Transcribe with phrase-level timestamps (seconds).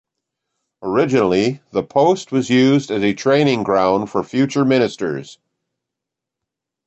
[0.81, 5.37] Originally, the post was used as a training ground for future ministers.